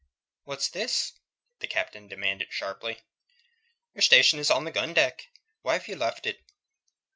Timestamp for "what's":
0.45-0.67